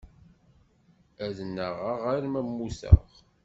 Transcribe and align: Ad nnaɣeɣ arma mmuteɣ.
Ad 1.25 1.37
nnaɣeɣ 1.47 2.01
arma 2.13 2.41
mmuteɣ. 2.47 2.99